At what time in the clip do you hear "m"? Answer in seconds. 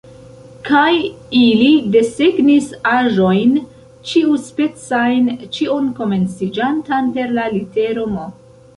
8.15-8.23